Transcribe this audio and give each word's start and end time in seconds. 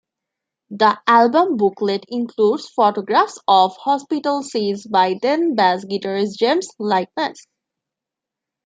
The 0.71 0.99
album 1.05 1.57
booklet 1.57 2.05
includes 2.07 2.67
photographs 2.67 3.37
of 3.47 3.77
hospital 3.77 4.41
scenes 4.41 4.87
by 4.87 5.13
then-bass 5.21 5.85
guitarist 5.85 6.37
James 6.39 6.67
Likeness. 6.79 7.45